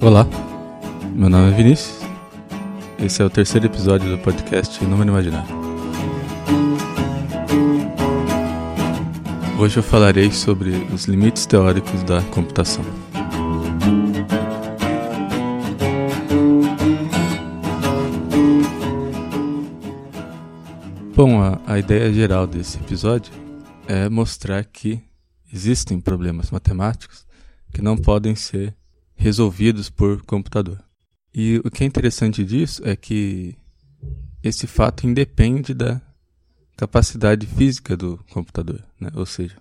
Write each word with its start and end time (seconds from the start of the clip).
Olá, 0.00 0.26
meu 1.14 1.28
nome 1.28 1.52
é 1.52 1.54
Vinícius. 1.54 1.98
Esse 2.98 3.20
é 3.20 3.24
o 3.24 3.28
terceiro 3.28 3.66
episódio 3.66 4.10
do 4.10 4.16
podcast 4.16 4.82
Número 4.82 5.10
Imaginário. 5.10 5.54
Hoje 9.58 9.76
eu 9.76 9.82
falarei 9.82 10.30
sobre 10.30 10.70
os 10.92 11.04
limites 11.04 11.44
teóricos 11.44 12.02
da 12.04 12.22
computação. 12.22 13.07
Bom, 21.18 21.42
a, 21.42 21.60
a 21.66 21.80
ideia 21.80 22.12
geral 22.12 22.46
desse 22.46 22.78
episódio 22.78 23.32
é 23.88 24.08
mostrar 24.08 24.64
que 24.64 25.02
existem 25.52 26.00
problemas 26.00 26.52
matemáticos 26.52 27.26
que 27.72 27.82
não 27.82 27.96
podem 27.96 28.36
ser 28.36 28.72
resolvidos 29.16 29.90
por 29.90 30.22
computador. 30.22 30.80
E 31.34 31.60
o 31.64 31.72
que 31.72 31.82
é 31.82 31.86
interessante 31.88 32.44
disso 32.44 32.82
é 32.86 32.94
que 32.94 33.56
esse 34.44 34.68
fato 34.68 35.08
independe 35.08 35.74
da 35.74 36.00
capacidade 36.76 37.48
física 37.48 37.96
do 37.96 38.24
computador, 38.30 38.80
né? 39.00 39.10
ou 39.12 39.26
seja, 39.26 39.56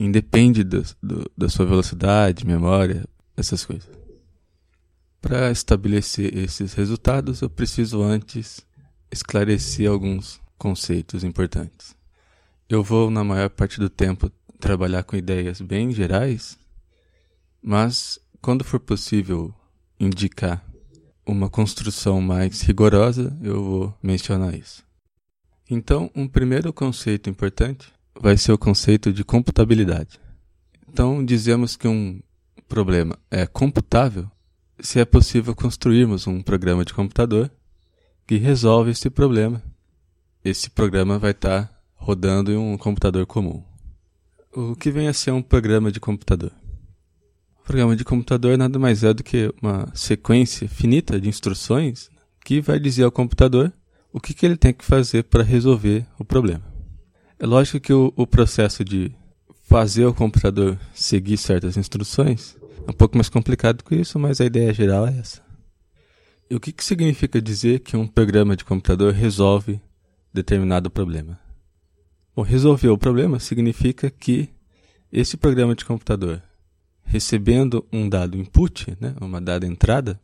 independe 0.00 0.64
do, 0.64 0.82
do, 1.02 1.30
da 1.36 1.50
sua 1.50 1.66
velocidade, 1.66 2.46
memória, 2.46 3.06
essas 3.36 3.66
coisas. 3.66 3.90
Para 5.20 5.50
estabelecer 5.50 6.34
esses 6.34 6.72
resultados, 6.72 7.42
eu 7.42 7.50
preciso 7.50 8.02
antes 8.02 8.66
esclarecer 9.10 9.90
alguns 9.90 10.40
conceitos 10.62 11.24
importantes. 11.24 11.92
Eu 12.68 12.84
vou, 12.84 13.10
na 13.10 13.24
maior 13.24 13.50
parte 13.50 13.80
do 13.80 13.90
tempo, 13.90 14.30
trabalhar 14.60 15.02
com 15.02 15.16
ideias 15.16 15.60
bem 15.60 15.90
gerais, 15.90 16.56
mas 17.60 18.16
quando 18.40 18.62
for 18.62 18.78
possível 18.78 19.52
indicar 19.98 20.64
uma 21.26 21.50
construção 21.50 22.20
mais 22.20 22.60
rigorosa, 22.60 23.36
eu 23.42 23.60
vou 23.60 23.98
mencionar 24.00 24.54
isso. 24.54 24.84
Então, 25.68 26.08
um 26.14 26.28
primeiro 26.28 26.72
conceito 26.72 27.28
importante 27.28 27.92
vai 28.20 28.36
ser 28.36 28.52
o 28.52 28.58
conceito 28.58 29.12
de 29.12 29.24
computabilidade. 29.24 30.20
Então, 30.88 31.24
dizemos 31.24 31.74
que 31.74 31.88
um 31.88 32.20
problema 32.68 33.18
é 33.32 33.48
computável 33.48 34.30
se 34.78 35.00
é 35.00 35.04
possível 35.04 35.56
construirmos 35.56 36.28
um 36.28 36.40
programa 36.40 36.84
de 36.84 36.94
computador 36.94 37.50
que 38.28 38.36
resolve 38.36 38.92
esse 38.92 39.10
problema. 39.10 39.60
Esse 40.44 40.68
programa 40.68 41.20
vai 41.20 41.30
estar 41.30 41.72
rodando 41.94 42.50
em 42.50 42.56
um 42.56 42.76
computador 42.76 43.24
comum. 43.26 43.62
O 44.52 44.74
que 44.74 44.90
vem 44.90 45.06
a 45.06 45.12
ser 45.12 45.30
um 45.30 45.40
programa 45.40 45.92
de 45.92 46.00
computador? 46.00 46.50
O 47.60 47.62
programa 47.62 47.94
de 47.94 48.04
computador 48.04 48.58
nada 48.58 48.76
mais 48.76 49.04
é 49.04 49.14
do 49.14 49.22
que 49.22 49.54
uma 49.62 49.88
sequência 49.94 50.68
finita 50.68 51.20
de 51.20 51.28
instruções 51.28 52.10
que 52.44 52.60
vai 52.60 52.80
dizer 52.80 53.04
ao 53.04 53.12
computador 53.12 53.72
o 54.12 54.20
que, 54.20 54.34
que 54.34 54.44
ele 54.44 54.56
tem 54.56 54.72
que 54.72 54.84
fazer 54.84 55.22
para 55.22 55.44
resolver 55.44 56.04
o 56.18 56.24
problema. 56.24 56.64
É 57.38 57.46
lógico 57.46 57.78
que 57.78 57.92
o, 57.92 58.12
o, 58.16 58.26
processo 58.26 58.84
de 58.84 59.12
fazer 59.68 60.06
o 60.06 60.12
computador 60.12 60.76
seguir 60.92 61.36
certas 61.36 61.76
instruções 61.76 62.56
é 62.84 62.90
um 62.90 62.94
pouco 62.94 63.16
mais 63.16 63.28
complicado 63.28 63.84
que 63.84 63.94
isso, 63.94 64.18
mas 64.18 64.40
a 64.40 64.44
ideia 64.44 64.74
geral 64.74 65.06
é 65.06 65.16
essa. 65.16 65.40
E 66.50 66.56
o 66.56 66.58
que, 66.58 66.72
que 66.72 66.84
significa 66.84 67.40
dizer 67.40 67.78
que 67.78 67.96
um 67.96 68.08
programa 68.08 68.56
de 68.56 68.64
computador 68.64 69.12
resolve 69.12 69.80
determinado 70.32 70.90
problema? 70.90 71.38
Bom, 72.34 72.42
resolver 72.42 72.88
o 72.88 72.98
problema 72.98 73.38
significa 73.38 74.10
que 74.10 74.48
esse 75.12 75.36
programa 75.36 75.74
de 75.74 75.84
computador 75.84 76.42
recebendo 77.04 77.86
um 77.92 78.08
dado 78.08 78.38
input, 78.38 78.96
né, 78.98 79.14
uma 79.20 79.40
dada 79.40 79.66
entrada, 79.66 80.18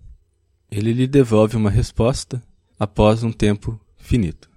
ele 0.71 0.93
lhe 0.93 1.07
devolve 1.07 1.57
uma 1.57 1.71
resposta 1.71 2.43
após 2.79 3.23
um 3.23 3.33
tempo 3.33 3.79
finito. 3.97 4.49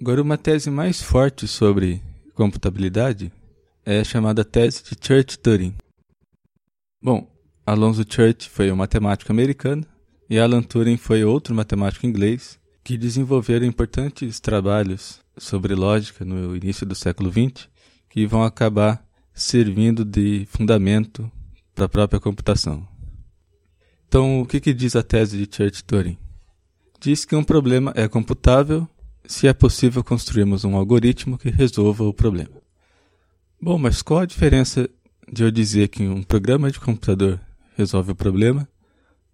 Agora, 0.00 0.22
uma 0.22 0.38
tese 0.38 0.70
mais 0.70 1.02
forte 1.02 1.46
sobre 1.46 2.02
computabilidade 2.34 3.32
é 3.84 4.02
chamada 4.04 4.44
tese 4.44 4.82
de 4.84 4.96
Church-Turing. 5.00 5.74
Bom, 7.02 7.30
Alonso 7.64 8.04
Church 8.08 8.48
foi 8.48 8.70
um 8.70 8.76
matemático 8.76 9.32
americano 9.32 9.86
e 10.28 10.38
Alan 10.38 10.62
Turing 10.62 10.96
foi 10.96 11.24
outro 11.24 11.54
matemático 11.54 12.06
inglês 12.06 12.58
que 12.86 12.96
desenvolveram 12.96 13.66
importantes 13.66 14.38
trabalhos 14.38 15.18
sobre 15.36 15.74
lógica 15.74 16.24
no 16.24 16.54
início 16.54 16.86
do 16.86 16.94
século 16.94 17.32
XX 17.32 17.68
que 18.08 18.28
vão 18.28 18.44
acabar 18.44 19.04
servindo 19.34 20.04
de 20.04 20.46
fundamento 20.46 21.28
para 21.74 21.86
a 21.86 21.88
própria 21.88 22.20
computação. 22.20 22.86
Então, 24.06 24.40
o 24.40 24.46
que, 24.46 24.60
que 24.60 24.72
diz 24.72 24.94
a 24.94 25.02
tese 25.02 25.36
de 25.36 25.52
Church-Turing? 25.52 26.16
Diz 27.00 27.24
que 27.24 27.34
um 27.34 27.42
problema 27.42 27.92
é 27.96 28.06
computável 28.06 28.88
se 29.24 29.48
é 29.48 29.52
possível 29.52 30.04
construirmos 30.04 30.64
um 30.64 30.76
algoritmo 30.76 31.36
que 31.36 31.50
resolva 31.50 32.04
o 32.04 32.14
problema. 32.14 32.62
Bom, 33.60 33.78
mas 33.78 34.00
qual 34.00 34.20
a 34.20 34.26
diferença 34.26 34.88
de 35.28 35.42
eu 35.42 35.50
dizer 35.50 35.88
que 35.88 36.06
um 36.06 36.22
programa 36.22 36.70
de 36.70 36.78
computador 36.78 37.40
resolve 37.74 38.12
o 38.12 38.16
problema 38.16 38.68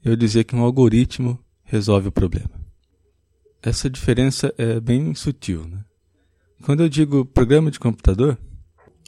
e 0.03 0.09
eu 0.09 0.17
dizer 0.17 0.45
que 0.45 0.57
um 0.57 0.63
algoritmo 0.63 1.39
resolve 1.65 2.09
o 2.09 2.13
problema? 2.13 2.62
Essa 3.62 3.89
diferença 3.89 4.53
é 4.59 4.81
bem 4.81 5.15
sutil. 5.15 5.65
Né? 5.69 5.84
Quando 6.65 6.83
eu 6.83 6.89
digo 6.89 7.25
programa 7.25 7.71
de 7.71 7.78
computador, 7.78 8.37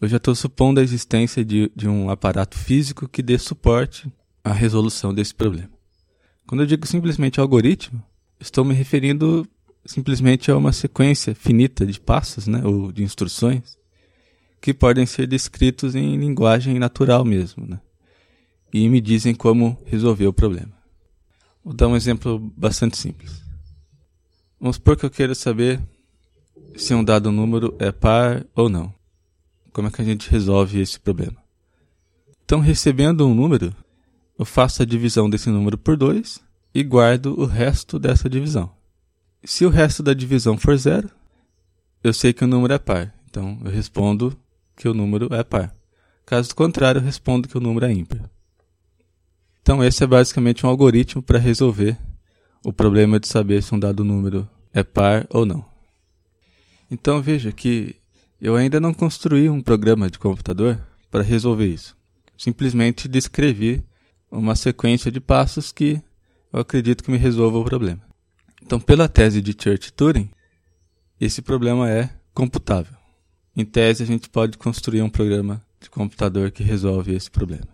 eu 0.00 0.08
já 0.08 0.16
estou 0.16 0.34
supondo 0.34 0.78
a 0.78 0.82
existência 0.82 1.44
de, 1.44 1.72
de 1.74 1.88
um 1.88 2.08
aparato 2.08 2.56
físico 2.56 3.08
que 3.08 3.20
dê 3.20 3.36
suporte 3.36 4.12
à 4.44 4.52
resolução 4.52 5.12
desse 5.12 5.34
problema. 5.34 5.70
Quando 6.46 6.60
eu 6.60 6.66
digo 6.66 6.86
simplesmente 6.86 7.40
algoritmo, 7.40 8.00
estou 8.38 8.64
me 8.64 8.74
referindo 8.74 9.44
simplesmente 9.84 10.50
a 10.50 10.56
uma 10.56 10.72
sequência 10.72 11.34
finita 11.34 11.84
de 11.84 12.00
passos, 12.00 12.46
né, 12.46 12.62
ou 12.64 12.92
de 12.92 13.02
instruções, 13.02 13.76
que 14.60 14.72
podem 14.72 15.04
ser 15.04 15.26
descritos 15.26 15.94
em 15.94 16.16
linguagem 16.16 16.78
natural 16.78 17.24
mesmo, 17.24 17.66
né, 17.66 17.80
e 18.72 18.88
me 18.88 19.00
dizem 19.00 19.34
como 19.34 19.78
resolver 19.84 20.26
o 20.26 20.32
problema. 20.32 20.72
Vou 21.62 21.74
dar 21.74 21.88
um 21.88 21.96
exemplo 21.96 22.38
bastante 22.56 22.96
simples. 22.96 23.43
Vamos 24.64 24.76
supor 24.76 24.96
que 24.96 25.04
eu 25.04 25.10
queira 25.10 25.34
saber 25.34 25.78
se 26.74 26.94
um 26.94 27.04
dado 27.04 27.30
número 27.30 27.76
é 27.78 27.92
par 27.92 28.46
ou 28.54 28.70
não. 28.70 28.94
Como 29.74 29.88
é 29.88 29.90
que 29.90 30.00
a 30.00 30.04
gente 30.06 30.30
resolve 30.30 30.80
esse 30.80 30.98
problema? 30.98 31.36
Então, 32.42 32.60
recebendo 32.60 33.28
um 33.28 33.34
número, 33.34 33.76
eu 34.38 34.44
faço 34.46 34.80
a 34.80 34.86
divisão 34.86 35.28
desse 35.28 35.50
número 35.50 35.76
por 35.76 35.98
2 35.98 36.40
e 36.74 36.82
guardo 36.82 37.38
o 37.38 37.44
resto 37.44 37.98
dessa 37.98 38.26
divisão. 38.26 38.72
Se 39.44 39.66
o 39.66 39.68
resto 39.68 40.02
da 40.02 40.14
divisão 40.14 40.56
for 40.56 40.78
zero, 40.78 41.10
eu 42.02 42.14
sei 42.14 42.32
que 42.32 42.42
o 42.42 42.48
número 42.48 42.72
é 42.72 42.78
par. 42.78 43.14
Então, 43.28 43.60
eu 43.62 43.70
respondo 43.70 44.34
que 44.74 44.88
o 44.88 44.94
número 44.94 45.28
é 45.34 45.44
par. 45.44 45.76
Caso 46.24 46.56
contrário, 46.56 47.00
eu 47.00 47.04
respondo 47.04 47.46
que 47.46 47.58
o 47.58 47.60
número 47.60 47.84
é 47.84 47.92
ímpar. 47.92 48.30
Então, 49.60 49.84
esse 49.84 50.02
é 50.02 50.06
basicamente 50.06 50.64
um 50.64 50.70
algoritmo 50.70 51.22
para 51.22 51.38
resolver 51.38 51.98
o 52.64 52.72
problema 52.72 53.20
de 53.20 53.28
saber 53.28 53.62
se 53.62 53.74
um 53.74 53.78
dado 53.78 54.02
número 54.02 54.48
é 54.72 54.82
par 54.82 55.26
ou 55.28 55.44
não. 55.44 55.64
Então, 56.90 57.20
veja 57.20 57.52
que 57.52 57.94
eu 58.40 58.56
ainda 58.56 58.80
não 58.80 58.94
construí 58.94 59.50
um 59.50 59.60
programa 59.60 60.10
de 60.10 60.18
computador 60.18 60.80
para 61.10 61.22
resolver 61.22 61.66
isso. 61.66 61.94
Simplesmente 62.38 63.06
descrevi 63.06 63.84
uma 64.30 64.56
sequência 64.56 65.12
de 65.12 65.20
passos 65.20 65.70
que 65.70 66.02
eu 66.52 66.60
acredito 66.60 67.04
que 67.04 67.10
me 67.10 67.18
resolva 67.18 67.58
o 67.58 67.64
problema. 67.64 68.00
Então, 68.62 68.80
pela 68.80 69.08
tese 69.08 69.42
de 69.42 69.52
Church-Turing, 69.52 70.30
esse 71.20 71.42
problema 71.42 71.90
é 71.90 72.10
computável. 72.32 72.96
Em 73.54 73.64
tese, 73.64 74.02
a 74.02 74.06
gente 74.06 74.28
pode 74.28 74.56
construir 74.56 75.02
um 75.02 75.10
programa 75.10 75.62
de 75.80 75.90
computador 75.90 76.50
que 76.50 76.62
resolve 76.62 77.14
esse 77.14 77.30
problema. 77.30 77.68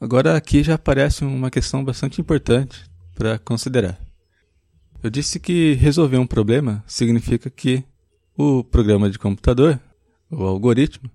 Agora, 0.00 0.36
aqui 0.36 0.62
já 0.62 0.74
aparece 0.74 1.24
uma 1.24 1.50
questão 1.50 1.84
bastante 1.84 2.20
importante 2.20 2.90
para 3.14 3.38
considerar. 3.38 3.98
Eu 5.02 5.10
disse 5.10 5.40
que 5.40 5.74
resolver 5.74 6.18
um 6.18 6.26
problema 6.26 6.82
significa 6.86 7.50
que 7.50 7.84
o 8.36 8.62
programa 8.62 9.10
de 9.10 9.18
computador, 9.18 9.80
o 10.30 10.44
algoritmo, 10.44 11.10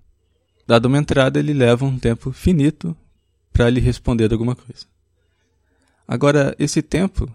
dado 0.66 0.86
uma 0.86 0.98
entrada, 0.98 1.38
ele 1.38 1.54
leva 1.54 1.86
um 1.86 1.98
tempo 1.98 2.30
finito 2.30 2.96
para 3.52 3.70
lhe 3.70 3.80
responder 3.80 4.30
alguma 4.30 4.54
coisa. 4.54 4.86
Agora, 6.06 6.54
esse 6.58 6.82
tempo, 6.82 7.30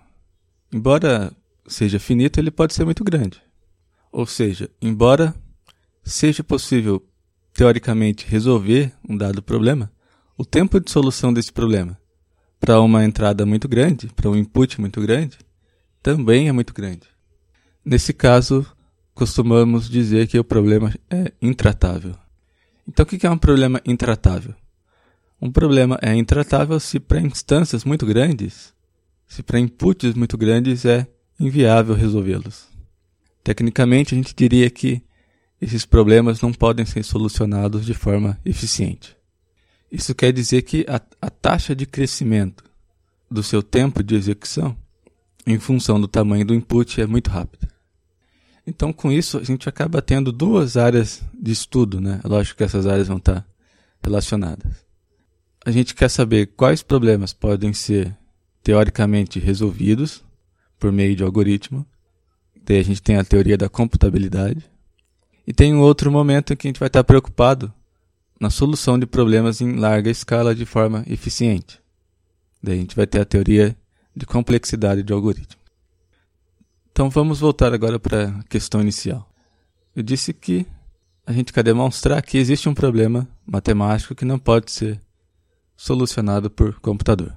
embora 0.71 1.33
seja 1.67 1.99
finito, 1.99 2.39
ele 2.39 2.51
pode 2.51 2.73
ser 2.73 2.85
muito 2.85 3.03
grande. 3.03 3.41
Ou 4.11 4.25
seja, 4.25 4.69
embora 4.81 5.33
seja 6.03 6.43
possível, 6.43 7.03
teoricamente, 7.53 8.27
resolver 8.27 8.93
um 9.07 9.17
dado 9.17 9.41
problema, 9.41 9.91
o 10.37 10.45
tempo 10.45 10.79
de 10.79 10.91
solução 10.91 11.33
desse 11.33 11.51
problema 11.51 11.97
para 12.63 12.79
uma 12.79 13.03
entrada 13.03 13.45
muito 13.45 13.67
grande, 13.67 14.07
para 14.15 14.29
um 14.29 14.37
input 14.37 14.79
muito 14.79 15.01
grande, 15.01 15.37
também 16.01 16.47
é 16.47 16.51
muito 16.53 16.73
grande. 16.73 17.01
Nesse 17.83 18.13
caso, 18.13 18.65
costumamos 19.13 19.89
dizer 19.89 20.27
que 20.27 20.39
o 20.39 20.45
problema 20.45 20.93
é 21.09 21.33
intratável. 21.41 22.15
Então, 22.87 23.03
o 23.03 23.05
que 23.05 23.27
é 23.27 23.29
um 23.29 23.37
problema 23.37 23.81
intratável? 23.85 24.55
Um 25.41 25.51
problema 25.51 25.99
é 26.01 26.15
intratável 26.15 26.79
se 26.79 27.01
para 27.01 27.19
instâncias 27.19 27.83
muito 27.83 28.05
grandes, 28.05 28.73
se 29.27 29.43
para 29.43 29.59
inputs 29.59 30.13
muito 30.13 30.37
grandes 30.37 30.85
é 30.85 31.05
inviável 31.37 31.93
resolvê-los. 31.93 32.69
Tecnicamente, 33.43 34.15
a 34.15 34.17
gente 34.17 34.33
diria 34.33 34.69
que 34.69 35.03
esses 35.59 35.85
problemas 35.85 36.39
não 36.39 36.53
podem 36.53 36.85
ser 36.85 37.03
solucionados 37.03 37.85
de 37.85 37.93
forma 37.93 38.39
eficiente. 38.45 39.17
Isso 39.93 40.15
quer 40.15 40.33
dizer 40.33 40.63
que 40.63 40.83
a, 40.89 40.99
a 41.21 41.29
taxa 41.29 41.75
de 41.75 41.85
crescimento 41.85 42.63
do 43.29 43.43
seu 43.43 43.61
tempo 43.61 44.01
de 44.01 44.15
execução, 44.15 44.75
em 45.45 45.59
função 45.59 46.01
do 46.01 46.07
tamanho 46.07 46.43
do 46.43 46.55
input, 46.55 46.99
é 46.99 47.05
muito 47.05 47.29
rápida. 47.29 47.67
Então, 48.65 48.91
com 48.91 49.11
isso, 49.11 49.37
a 49.37 49.43
gente 49.43 49.69
acaba 49.69 50.01
tendo 50.01 50.31
duas 50.31 50.77
áreas 50.77 51.21
de 51.31 51.51
estudo, 51.51 52.01
né? 52.01 52.19
Lógico 52.23 52.57
que 52.57 52.63
essas 52.63 52.87
áreas 52.87 53.07
vão 53.07 53.17
estar 53.17 53.45
relacionadas. 54.01 54.83
A 55.63 55.69
gente 55.69 55.93
quer 55.93 56.09
saber 56.09 56.47
quais 56.57 56.81
problemas 56.81 57.31
podem 57.31 57.71
ser 57.71 58.17
teoricamente 58.63 59.37
resolvidos 59.39 60.23
por 60.79 60.91
meio 60.91 61.15
de 61.15 61.21
algoritmo. 61.21 61.85
Daí 62.65 62.79
a 62.79 62.83
gente 62.83 63.01
tem 63.01 63.17
a 63.17 63.23
teoria 63.23 63.57
da 63.57 63.69
computabilidade. 63.69 64.65
E 65.45 65.53
tem 65.53 65.71
um 65.71 65.81
outro 65.81 66.11
momento 66.11 66.51
em 66.51 66.55
que 66.55 66.67
a 66.67 66.69
gente 66.69 66.79
vai 66.79 66.87
estar 66.87 67.03
preocupado 67.03 67.71
na 68.43 68.49
solução 68.49 68.99
de 68.99 69.05
problemas 69.05 69.61
em 69.61 69.77
larga 69.77 70.11
escala 70.11 70.53
de 70.53 70.65
forma 70.65 71.05
eficiente. 71.07 71.79
Daí 72.61 72.77
a 72.77 72.81
gente 72.81 72.93
vai 72.93 73.07
ter 73.07 73.21
a 73.21 73.25
teoria 73.25 73.73
de 74.13 74.25
complexidade 74.25 75.01
de 75.01 75.13
algoritmo. 75.13 75.61
Então 76.91 77.09
vamos 77.09 77.39
voltar 77.39 77.73
agora 77.73 77.97
para 77.97 78.27
a 78.27 78.43
questão 78.43 78.81
inicial. 78.81 79.31
Eu 79.95 80.03
disse 80.03 80.33
que 80.33 80.67
a 81.25 81.31
gente 81.31 81.53
quer 81.53 81.63
demonstrar 81.63 82.21
que 82.21 82.37
existe 82.37 82.67
um 82.67 82.73
problema 82.73 83.25
matemático 83.45 84.13
que 84.13 84.25
não 84.25 84.37
pode 84.37 84.71
ser 84.71 84.99
solucionado 85.77 86.51
por 86.51 86.81
computador. 86.81 87.33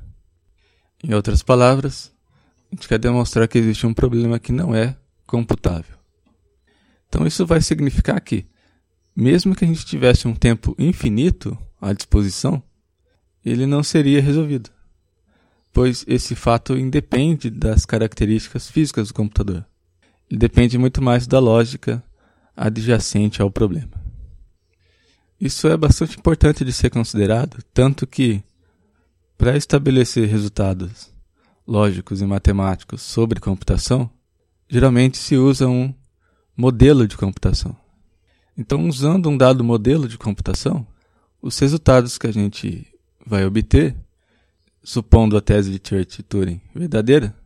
Em 1.04 1.14
outras 1.14 1.40
palavras, 1.40 2.12
a 2.72 2.74
gente 2.74 2.88
quer 2.88 2.98
demonstrar 2.98 3.46
que 3.46 3.58
existe 3.58 3.86
um 3.86 3.94
problema 3.94 4.40
que 4.40 4.50
não 4.50 4.74
é 4.74 4.96
computável. 5.24 5.96
Então 7.08 7.24
isso 7.24 7.46
vai 7.46 7.60
significar 7.60 8.20
que, 8.20 8.44
mesmo 9.16 9.56
que 9.56 9.64
a 9.64 9.68
gente 9.68 9.86
tivesse 9.86 10.28
um 10.28 10.34
tempo 10.34 10.76
infinito 10.78 11.56
à 11.80 11.92
disposição, 11.92 12.62
ele 13.44 13.66
não 13.66 13.82
seria 13.82 14.20
resolvido 14.20 14.70
pois 15.76 16.06
esse 16.08 16.34
fato 16.34 16.74
independe 16.74 17.50
das 17.50 17.84
características 17.84 18.70
físicas 18.70 19.08
do 19.08 19.14
computador. 19.14 19.62
Ele 20.30 20.38
depende 20.38 20.78
muito 20.78 21.02
mais 21.02 21.26
da 21.26 21.38
lógica 21.38 22.02
adjacente 22.56 23.42
ao 23.42 23.50
problema. 23.50 23.90
Isso 25.38 25.68
é 25.68 25.76
bastante 25.76 26.18
importante 26.18 26.64
de 26.64 26.72
ser 26.72 26.88
considerado, 26.88 27.62
tanto 27.74 28.06
que, 28.06 28.42
para 29.36 29.54
estabelecer 29.54 30.26
resultados 30.26 31.12
lógicos 31.66 32.22
e 32.22 32.24
matemáticos 32.24 33.02
sobre 33.02 33.38
computação, 33.38 34.08
geralmente 34.70 35.18
se 35.18 35.36
usa 35.36 35.68
um 35.68 35.92
modelo 36.56 37.06
de 37.06 37.18
computação. 37.18 37.76
Então, 38.58 38.88
usando 38.88 39.28
um 39.28 39.36
dado 39.36 39.62
modelo 39.62 40.08
de 40.08 40.16
computação, 40.16 40.86
os 41.42 41.58
resultados 41.58 42.16
que 42.16 42.26
a 42.26 42.32
gente 42.32 42.86
vai 43.24 43.44
obter 43.44 43.94
supondo 44.82 45.36
a 45.36 45.40
tese 45.40 45.70
de 45.70 45.88
Church-Turing 45.88 46.60
verdadeira, 46.74 47.36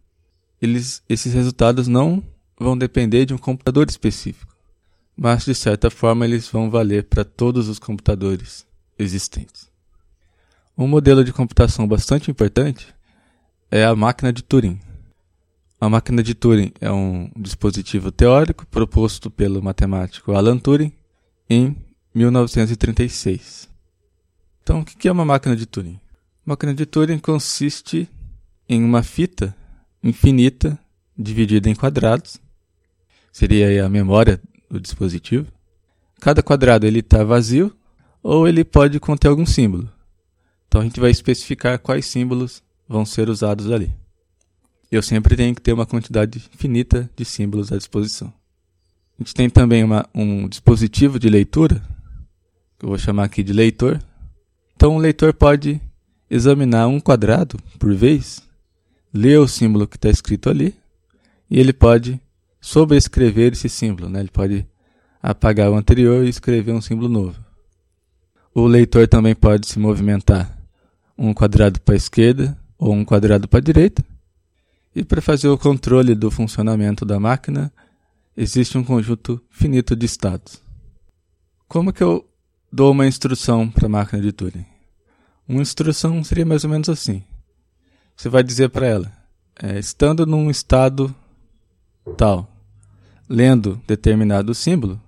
eles, 0.61 1.03
esses 1.09 1.33
resultados 1.33 1.89
não 1.89 2.23
vão 2.59 2.77
depender 2.77 3.25
de 3.25 3.35
um 3.35 3.39
computador 3.39 3.89
específico, 3.89 4.55
mas 5.17 5.47
de 5.47 5.55
certa 5.55 5.91
forma 5.91 6.27
eles 6.27 6.49
vão 6.49 6.71
valer 6.71 7.05
para 7.05 7.25
todos 7.25 7.69
os 7.69 7.79
computadores 7.79 8.67
existentes. 8.99 9.71
Um 10.77 10.87
modelo 10.87 11.25
de 11.25 11.33
computação 11.33 11.89
bastante 11.89 12.31
importante 12.31 12.95
é 13.71 13.85
a 13.85 13.97
máquina 13.97 14.33
de 14.33 14.43
Turing. 14.43 14.79
A 15.81 15.89
máquina 15.89 16.23
de 16.23 16.35
Turing 16.35 16.73
é 16.81 16.93
um 16.93 17.31
dispositivo 17.37 18.13
teórico 18.13 18.67
proposto 18.67 19.31
pelo 19.31 19.63
matemático 19.63 20.33
Alan 20.33 20.59
Turing 20.59 20.93
em 21.51 21.77
1936. 22.15 23.69
Então, 24.63 24.81
o 24.81 24.85
que 24.85 25.09
é 25.09 25.13
uma 25.13 25.25
máquina 25.25 25.57
de 25.57 25.67
Turing? 25.67 25.99
Máquina 26.47 26.73
de 26.73 26.87
Turing 26.87 27.19
consiste 27.19 28.09
em 28.69 28.85
uma 28.85 29.03
fita 29.03 29.57
infinita 30.03 30.79
dividida 31.19 31.69
em 31.69 31.75
quadrados. 31.75 32.41
Seria 33.33 33.85
a 33.85 33.89
memória 33.89 34.41
do 34.71 34.81
dispositivo. 34.81 35.51
Cada 36.21 36.43
quadrado 36.43 36.87
ele 36.87 37.01
está 37.01 37.25
vazio 37.25 37.77
ou 38.23 38.47
ele 38.47 38.65
pode 38.65 39.01
conter 39.01 39.29
algum 39.29 39.45
símbolo. 39.45 39.91
Então 40.69 40.81
a 40.81 40.85
gente 40.85 41.01
vai 41.01 41.11
especificar 41.11 41.81
quais 41.81 42.07
símbolos 42.07 42.63
vão 42.89 43.05
ser 43.05 43.29
usados 43.29 43.71
ali. 43.71 43.93
Eu 44.91 45.03
sempre 45.03 45.37
tenho 45.37 45.55
que 45.55 45.61
ter 45.61 45.73
uma 45.73 45.87
quantidade 45.87 46.39
finita 46.57 47.11
de 47.17 47.25
símbolos 47.25 47.73
à 47.73 47.77
disposição. 47.77 48.33
A 49.21 49.23
gente 49.23 49.35
tem 49.35 49.51
também 49.51 49.85
uma, 49.85 50.09
um 50.15 50.49
dispositivo 50.49 51.19
de 51.19 51.29
leitura, 51.29 51.83
que 52.79 52.87
eu 52.87 52.89
vou 52.89 52.97
chamar 52.97 53.25
aqui 53.25 53.43
de 53.43 53.53
leitor. 53.53 54.03
Então 54.75 54.97
o 54.97 54.99
leitor 54.99 55.35
pode 55.35 55.79
examinar 56.31 56.89
um 56.89 56.99
quadrado 56.99 57.59
por 57.79 57.93
vez, 57.95 58.43
ler 59.13 59.39
o 59.39 59.47
símbolo 59.47 59.87
que 59.87 59.97
está 59.97 60.09
escrito 60.09 60.49
ali, 60.49 60.75
e 61.51 61.61
ele 61.61 61.75
pode 61.75 62.19
sobrescrever 62.63 63.53
esse 63.53 63.69
símbolo, 63.69 64.09
né? 64.09 64.21
ele 64.21 64.31
pode 64.31 64.67
apagar 65.23 65.71
o 65.71 65.75
anterior 65.75 66.25
e 66.25 66.31
escrever 66.31 66.73
um 66.73 66.81
símbolo 66.81 67.11
novo. 67.11 67.39
O 68.55 68.67
leitor 68.67 69.07
também 69.07 69.35
pode 69.35 69.67
se 69.67 69.79
movimentar 69.79 70.59
um 71.19 71.35
quadrado 71.35 71.79
para 71.83 71.95
a 71.95 71.97
esquerda 71.97 72.59
ou 72.79 72.95
um 72.95 73.05
quadrado 73.05 73.47
para 73.47 73.59
a 73.59 73.63
direita. 73.63 74.03
E 74.97 75.05
para 75.05 75.21
fazer 75.21 75.49
o 75.49 75.59
controle 75.59 76.15
do 76.15 76.31
funcionamento 76.31 77.05
da 77.05 77.21
máquina, 77.21 77.71
existe 78.37 78.77
um 78.79 78.85
conjunto 78.85 79.43
finito 79.51 79.95
de 79.97 80.07
estados. 80.07 80.63
Como 81.69 81.93
que 81.93 82.03
eu 82.03 82.29
dou 82.73 82.93
uma 82.93 83.07
instrução 83.07 83.71
para 83.71 83.87
a 83.87 83.89
máquina 83.89 84.23
de 84.23 84.33
Turing? 84.33 84.67
Uma 85.49 85.63
instrução 85.63 86.23
seria 86.23 86.47
mais 86.47 86.65
ou 86.65 86.71
menos 86.71 86.89
assim. 86.89 87.23
Você 88.17 88.29
vai 88.29 88.43
dizer 88.43 88.71
para 88.71 88.87
ela, 88.87 89.13
é, 89.61 89.79
estando 89.79 90.27
num 90.27 90.51
estado 90.51 91.15
tal, 92.17 92.51
lendo 93.29 93.81
determinado 93.87 94.55
símbolo, 94.55 95.01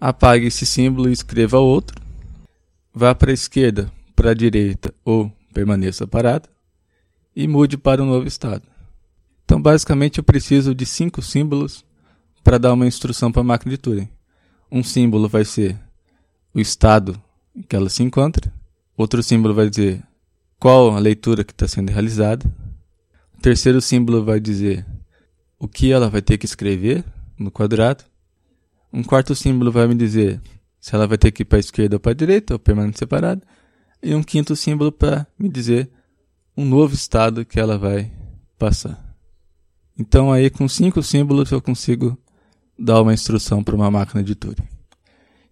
apague 0.00 0.46
esse 0.46 0.66
símbolo 0.66 1.08
e 1.08 1.12
escreva 1.12 1.58
outro. 1.58 2.00
Vá 2.92 3.14
para 3.14 3.30
a 3.30 3.34
esquerda, 3.34 3.90
para 4.14 4.30
a 4.30 4.34
direita 4.34 4.94
ou 5.04 5.32
permaneça 5.52 6.06
parado 6.06 6.48
e 7.34 7.48
mude 7.48 7.76
para 7.76 8.02
um 8.02 8.06
novo 8.06 8.26
estado. 8.26 8.62
Então, 9.44 9.60
basicamente, 9.60 10.18
eu 10.18 10.24
preciso 10.24 10.74
de 10.74 10.86
cinco 10.86 11.20
símbolos 11.20 11.84
para 12.44 12.58
dar 12.58 12.74
uma 12.74 12.86
instrução 12.86 13.32
para 13.32 13.40
a 13.40 13.44
máquina 13.44 13.70
de 13.70 13.78
Turing. 13.78 14.08
Um 14.70 14.84
símbolo 14.84 15.28
vai 15.28 15.46
ser 15.46 15.80
o 16.52 16.60
estado 16.60 17.20
em 17.56 17.62
que 17.62 17.74
ela 17.74 17.88
se 17.88 18.02
encontra. 18.02 18.52
Outro 18.96 19.22
símbolo 19.22 19.54
vai 19.54 19.68
dizer 19.70 20.02
qual 20.60 20.94
a 20.94 20.98
leitura 20.98 21.42
que 21.42 21.52
está 21.52 21.66
sendo 21.66 21.90
realizada. 21.90 22.46
O 23.36 23.40
terceiro 23.40 23.80
símbolo 23.80 24.22
vai 24.22 24.38
dizer 24.38 24.86
o 25.58 25.66
que 25.66 25.90
ela 25.90 26.10
vai 26.10 26.20
ter 26.20 26.36
que 26.36 26.44
escrever 26.44 27.02
no 27.38 27.50
quadrado. 27.50 28.04
Um 28.92 29.02
quarto 29.02 29.34
símbolo 29.34 29.72
vai 29.72 29.88
me 29.88 29.94
dizer 29.94 30.40
se 30.78 30.94
ela 30.94 31.06
vai 31.06 31.16
ter 31.16 31.32
que 31.32 31.42
ir 31.42 31.46
para 31.46 31.58
a 31.58 31.60
esquerda 31.60 31.96
ou 31.96 32.00
para 32.00 32.12
a 32.12 32.14
direita 32.14 32.54
ou 32.54 32.58
permanecer 32.58 32.98
separada. 32.98 33.42
E 34.02 34.14
um 34.14 34.22
quinto 34.22 34.54
símbolo 34.54 34.92
para 34.92 35.26
me 35.38 35.48
dizer 35.48 35.90
um 36.54 36.64
novo 36.64 36.94
estado 36.94 37.44
que 37.44 37.58
ela 37.58 37.78
vai 37.78 38.12
passar. 38.58 39.02
Então 39.98 40.30
aí 40.30 40.50
com 40.50 40.68
cinco 40.68 41.02
símbolos 41.02 41.50
eu 41.50 41.62
consigo 41.62 42.18
dar 42.78 43.02
uma 43.02 43.14
instrução 43.14 43.62
para 43.62 43.74
uma 43.74 43.90
máquina 43.90 44.22
de 44.22 44.34
Turing. 44.34 44.68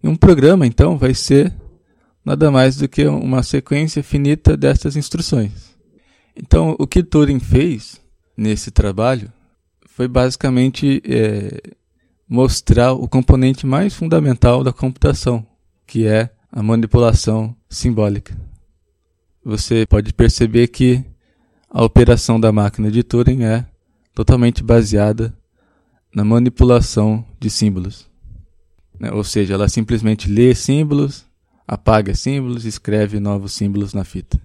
E 0.01 0.07
um 0.07 0.15
programa 0.15 0.67
então 0.67 0.97
vai 0.97 1.13
ser 1.13 1.53
nada 2.25 2.49
mais 2.51 2.77
do 2.77 2.87
que 2.87 3.05
uma 3.05 3.43
sequência 3.43 4.03
finita 4.03 4.55
dessas 4.55 4.95
instruções. 4.95 5.73
Então, 6.35 6.75
o 6.79 6.87
que 6.87 7.03
Turing 7.03 7.39
fez 7.39 8.01
nesse 8.35 8.71
trabalho 8.71 9.31
foi 9.85 10.07
basicamente 10.07 11.01
é, 11.05 11.61
mostrar 12.27 12.93
o 12.93 13.07
componente 13.07 13.65
mais 13.65 13.93
fundamental 13.93 14.63
da 14.63 14.73
computação, 14.73 15.45
que 15.85 16.07
é 16.07 16.29
a 16.51 16.63
manipulação 16.63 17.55
simbólica. 17.69 18.35
Você 19.45 19.85
pode 19.85 20.13
perceber 20.13 20.67
que 20.67 21.03
a 21.69 21.83
operação 21.83 22.39
da 22.39 22.51
máquina 22.51 22.89
de 22.89 23.03
Turing 23.03 23.43
é 23.43 23.65
totalmente 24.13 24.63
baseada 24.63 25.33
na 26.15 26.23
manipulação 26.23 27.25
de 27.39 27.49
símbolos. 27.49 28.09
Né? 28.99 29.11
Ou 29.11 29.23
seja, 29.23 29.53
ela 29.53 29.67
simplesmente 29.67 30.29
lê 30.29 30.53
símbolos 30.53 31.25
apaga 31.67 32.13
símbolos 32.13 32.65
e 32.65 32.69
escreve 32.69 33.19
novos 33.19 33.53
símbolos 33.53 33.93
na 33.93 34.03
fita. 34.03 34.39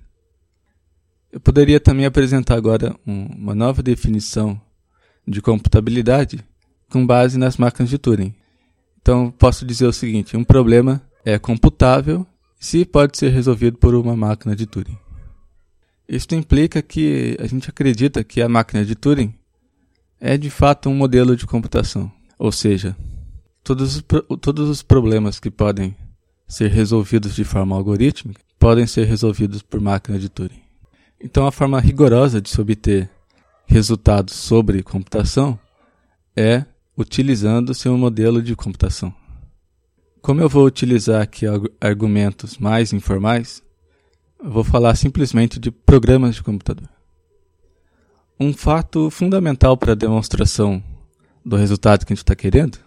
Eu 1.31 1.41
poderia 1.41 1.79
também 1.79 2.07
apresentar 2.07 2.57
agora 2.57 2.97
um, 3.07 3.27
uma 3.27 3.55
nova 3.55 3.83
definição 3.83 4.61
de 5.27 5.43
computabilidade 5.43 6.43
com 6.91 7.07
base 7.07 7.39
nas 7.39 7.59
máquinas 7.59 7.91
de 7.91 7.99
Turing. 7.99 8.35
Então, 9.01 9.31
posso 9.31 9.67
dizer 9.67 9.87
o 9.87 9.93
seguinte: 9.93 10.37
um 10.37 10.45
problema 10.45 11.03
é 11.25 11.39
computável 11.39 12.27
se 12.59 12.85
pode 12.85 13.19
ser 13.19 13.31
resolvido 13.31 13.77
por 13.77 13.95
uma 13.95 14.17
máquina 14.17 14.57
de 14.57 14.67
Turing. 14.67 14.99
Isso 16.09 16.35
implica 16.35 16.81
que 16.81 17.37
a 17.39 17.47
gente 17.47 17.69
acredita 17.69 18.25
que 18.25 18.41
a 18.41 18.49
máquina 18.49 18.85
de 18.85 18.95
Turing 18.95 19.35
é 20.21 20.37
de 20.37 20.51
fato 20.51 20.89
um 20.89 20.95
modelo 20.95 21.37
de 21.37 21.47
computação, 21.47 22.11
ou 22.39 22.51
seja, 22.51 22.97
todos 23.63 23.97
os, 23.97 24.05
todos 24.41 24.69
os 24.69 24.83
problemas 24.83 25.39
que 25.39 25.51
podem 25.51 25.97
ser 26.47 26.71
resolvidos 26.71 27.35
de 27.35 27.45
forma 27.45 27.77
algorítmica 27.77 28.41
podem 28.59 28.87
ser 28.87 29.07
resolvidos 29.07 29.63
por 29.63 29.81
máquina 29.81 30.19
de 30.19 30.29
Turing. 30.29 30.63
Então, 31.21 31.47
a 31.47 31.53
forma 31.53 31.81
rigorosa 31.81 32.41
de 32.41 32.49
se 32.49 32.61
obter 32.61 33.11
resultados 33.67 34.35
sobre 34.35 34.83
computação 34.83 35.59
é 36.37 36.65
utilizando 36.97 37.75
seu 37.75 37.97
modelo 37.97 38.43
de 38.43 38.57
computação. 38.57 39.15
Como 40.21 40.41
eu 40.41 40.49
vou 40.49 40.65
utilizar 40.65 41.23
aqui 41.23 41.45
argumentos 41.81 42.59
mais 42.59 42.93
informais, 42.93 43.63
vou 44.43 44.65
falar 44.65 44.95
simplesmente 44.97 45.61
de 45.61 45.71
programas 45.71 46.35
de 46.35 46.43
computador. 46.43 46.89
Um 48.41 48.53
fato 48.53 49.11
fundamental 49.11 49.77
para 49.77 49.93
a 49.93 49.97
demonstração 49.97 50.83
do 51.45 51.57
resultado 51.57 52.07
que 52.07 52.13
a 52.13 52.15
gente 52.15 52.23
está 52.23 52.37
querendo, 52.37 52.79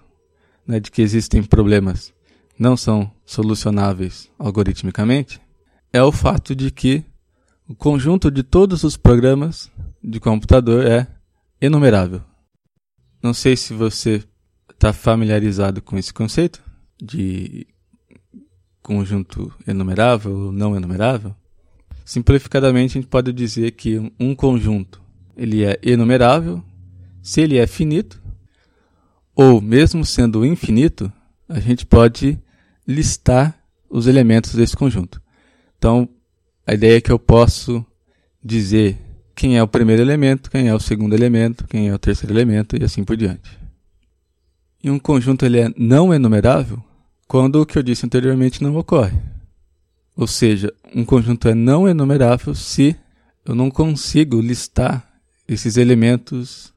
né, 0.66 0.80
de 0.80 0.90
que 0.90 1.02
existem 1.02 1.44
problemas 1.44 2.14
não 2.58 2.78
são 2.78 3.12
solucionáveis 3.26 4.30
algoritmicamente, 4.40 5.42
é 5.92 6.02
o 6.02 6.12
fato 6.12 6.56
de 6.56 6.72
que 6.72 7.04
o 7.68 7.76
conjunto 7.76 8.32
de 8.32 8.44
todos 8.44 8.84
os 8.84 8.96
programas 8.96 9.70
de 10.02 10.20
computador 10.20 10.86
é 10.86 11.08
enumerável. 11.60 12.22
Não 13.22 13.34
sei 13.34 13.58
se 13.58 13.74
você 13.74 14.24
está 14.70 14.94
familiarizado 14.94 15.82
com 15.82 15.98
esse 15.98 16.14
conceito 16.14 16.64
de 17.02 17.68
conjunto 18.82 19.54
enumerável 19.68 20.32
ou 20.32 20.52
não 20.52 20.76
enumerável. 20.76 21.36
Simplificadamente, 22.06 22.98
a 22.98 23.02
gente 23.02 23.10
pode 23.10 23.32
dizer 23.34 23.72
que 23.72 24.00
um 24.20 24.34
conjunto 24.34 25.02
ele 25.36 25.64
é 25.64 25.80
enumerável 25.82 26.64
se 27.22 27.42
ele 27.42 27.58
é 27.58 27.68
finito, 27.68 28.22
ou 29.36 29.62
mesmo 29.62 30.04
sendo 30.06 30.46
infinito, 30.46 31.12
a 31.48 31.60
gente 31.60 31.86
pode 31.86 32.40
listar 32.88 33.58
os 33.90 34.08
elementos 34.08 34.56
desse 34.56 34.76
conjunto. 34.76 35.22
Então, 35.78 36.10
a 36.66 36.74
ideia 36.74 36.98
é 36.98 37.02
que 37.02 37.12
eu 37.12 37.20
posso 37.20 37.86
dizer 38.44 38.98
quem 39.36 39.58
é 39.58 39.64
o 39.64 39.68
primeiro 39.68 40.02
elemento, 40.02 40.50
quem 40.50 40.68
é 40.68 40.74
o 40.74 40.80
segundo 40.80 41.14
elemento, 41.14 41.68
quem 41.68 41.90
é 41.90 41.94
o 41.94 42.00
terceiro 42.00 42.34
elemento 42.34 42.76
e 42.76 42.84
assim 42.84 43.04
por 43.04 43.16
diante. 43.16 43.60
E 44.84 44.90
um 44.90 45.00
conjunto 45.00 45.46
ele 45.46 45.60
é 45.60 45.74
não 45.78 46.14
enumerável 46.14 46.84
quando 47.28 47.62
o 47.62 47.66
que 47.66 47.78
eu 47.78 47.84
disse 47.84 48.06
anteriormente 48.06 48.64
não 48.64 48.76
ocorre. 48.76 49.18
Ou 50.16 50.28
seja, 50.28 50.74
um 50.94 51.06
conjunto 51.06 51.48
é 51.48 51.56
não 51.56 51.88
enumerável 51.88 52.54
se 52.54 52.96
eu 53.46 53.56
não 53.56 53.72
consigo 53.72 54.42
listar 54.42 55.11
esses 55.54 55.76
elementos 55.76 56.74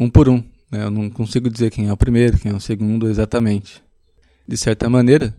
um 0.00 0.08
por 0.08 0.30
um. 0.30 0.42
Né? 0.70 0.82
Eu 0.82 0.90
não 0.90 1.10
consigo 1.10 1.50
dizer 1.50 1.70
quem 1.70 1.88
é 1.88 1.92
o 1.92 1.96
primeiro, 1.96 2.38
quem 2.38 2.52
é 2.52 2.54
o 2.54 2.60
segundo 2.60 3.08
exatamente. 3.08 3.82
De 4.48 4.56
certa 4.56 4.88
maneira, 4.88 5.36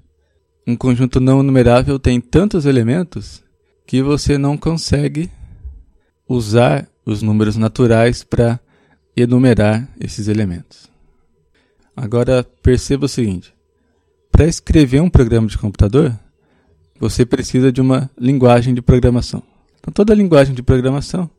um 0.68 0.76
conjunto 0.76 1.20
não 1.20 1.40
enumerável 1.40 1.98
tem 1.98 2.22
tantos 2.22 2.66
elementos 2.66 3.44
que 3.88 4.02
você 4.02 4.38
não 4.38 4.56
consegue 4.56 5.32
usar 6.30 6.88
os 7.06 7.22
números 7.22 7.56
naturais 7.56 8.24
para 8.24 8.60
enumerar 9.18 9.88
esses 10.00 10.28
elementos. 10.28 10.90
Agora 11.96 12.44
perceba 12.62 13.06
o 13.06 13.10
seguinte: 13.10 13.54
para 14.32 14.46
escrever 14.46 15.02
um 15.02 15.10
programa 15.10 15.48
de 15.48 15.58
computador, 15.58 16.18
você 17.00 17.26
precisa 17.26 17.72
de 17.72 17.82
uma 17.82 18.10
linguagem 18.18 18.74
de 18.74 18.82
programação. 18.82 19.42
Então, 19.80 19.94
toda 19.94 20.16
linguagem 20.16 20.54
de 20.54 20.64
programação 20.64 21.30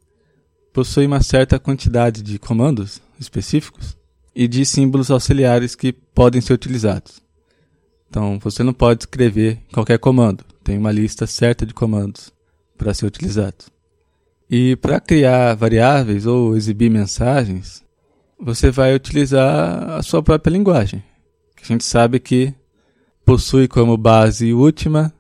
possui 0.76 1.06
uma 1.06 1.22
certa 1.22 1.58
quantidade 1.58 2.22
de 2.22 2.38
comandos 2.38 3.00
específicos 3.18 3.96
e 4.34 4.46
de 4.46 4.66
símbolos 4.66 5.10
auxiliares 5.10 5.74
que 5.74 5.90
podem 5.90 6.38
ser 6.42 6.52
utilizados. 6.52 7.22
Então, 8.10 8.38
você 8.38 8.62
não 8.62 8.74
pode 8.74 9.04
escrever 9.04 9.58
qualquer 9.72 9.98
comando, 9.98 10.44
tem 10.62 10.76
uma 10.76 10.92
lista 10.92 11.26
certa 11.26 11.64
de 11.64 11.72
comandos 11.72 12.30
para 12.76 12.92
ser 12.92 13.06
utilizados. 13.06 13.70
E 14.50 14.76
para 14.76 15.00
criar 15.00 15.54
variáveis 15.54 16.26
ou 16.26 16.54
exibir 16.54 16.90
mensagens, 16.90 17.82
você 18.38 18.70
vai 18.70 18.94
utilizar 18.94 19.92
a 19.92 20.02
sua 20.02 20.22
própria 20.22 20.52
linguagem, 20.52 21.02
que 21.56 21.64
a 21.64 21.68
gente 21.68 21.84
sabe 21.84 22.20
que 22.20 22.52
possui 23.24 23.66
como 23.66 23.96
base 23.96 24.52
última 24.52 25.10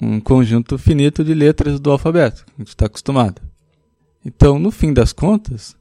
um 0.00 0.20
conjunto 0.20 0.78
finito 0.78 1.24
de 1.24 1.34
letras 1.34 1.80
do 1.80 1.90
alfabeto, 1.90 2.46
a 2.46 2.60
gente 2.60 2.68
está 2.68 2.86
acostumado. 2.86 3.42
Então, 4.24 4.58
no 4.58 4.70
fim 4.70 4.92
das 4.92 5.12
contas, 5.12 5.76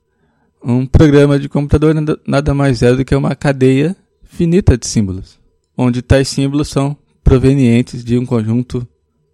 um 0.63 0.85
programa 0.85 1.39
de 1.39 1.47
computador 1.47 1.95
nada 2.25 2.53
mais 2.53 2.81
é 2.81 2.93
do 2.95 3.05
que 3.05 3.15
uma 3.15 3.35
cadeia 3.35 3.95
finita 4.23 4.77
de 4.77 4.87
símbolos, 4.87 5.39
onde 5.77 6.01
tais 6.01 6.27
símbolos 6.27 6.69
são 6.69 6.97
provenientes 7.23 8.03
de 8.03 8.17
um 8.17 8.25
conjunto 8.25 8.87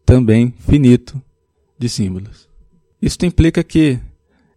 também 0.05 0.53
finito 0.59 1.21
de 1.77 1.87
símbolos. 1.87 2.47
Isso 3.01 3.17
implica 3.25 3.63
que, 3.63 3.99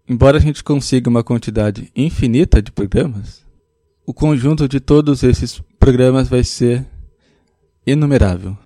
embora 0.08 0.38
a 0.38 0.40
gente 0.40 0.64
consiga 0.64 1.08
uma 1.08 1.22
quantidade 1.22 1.90
infinita 1.94 2.60
de 2.60 2.72
programas, 2.72 3.44
o 4.04 4.12
conjunto 4.12 4.68
de 4.68 4.80
todos 4.80 5.22
esses 5.22 5.60
programas 5.78 6.28
vai 6.28 6.42
ser 6.42 6.84
enumerável. 7.86 8.56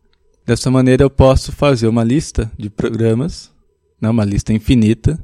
Dessa 0.47 0.71
maneira, 0.71 1.03
eu 1.03 1.11
posso 1.11 1.53
fazer 1.53 1.89
uma 1.89 2.05
lista 2.05 2.51
de 2.57 2.71
programas, 2.71 3.53
não 4.01 4.11
uma 4.11 4.25
lista 4.25 4.53
infinita. 4.53 5.19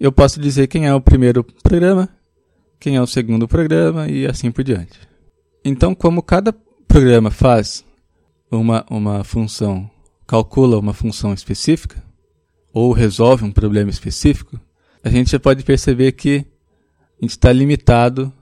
Eu 0.00 0.12
posso 0.12 0.40
dizer 0.40 0.68
quem 0.68 0.86
é 0.86 0.94
o 0.94 1.00
primeiro 1.00 1.42
programa, 1.42 2.08
quem 2.78 2.94
é 2.94 3.02
o 3.02 3.06
segundo 3.06 3.48
programa 3.48 4.08
e 4.08 4.26
assim 4.26 4.50
por 4.50 4.62
diante. 4.62 4.98
Então, 5.64 5.92
como 5.92 6.22
cada 6.22 6.52
programa 6.86 7.32
faz 7.32 7.84
uma, 8.48 8.86
uma 8.88 9.24
função, 9.24 9.90
calcula 10.24 10.78
uma 10.78 10.94
função 10.94 11.34
específica, 11.34 12.02
ou 12.72 12.92
resolve 12.92 13.44
um 13.44 13.50
problema 13.50 13.90
específico, 13.90 14.60
a 15.02 15.10
gente 15.10 15.32
já 15.32 15.40
pode 15.40 15.64
perceber 15.64 16.12
que 16.12 16.46
a 17.20 17.24
gente 17.24 17.32
está 17.32 17.52
limitado 17.52 18.32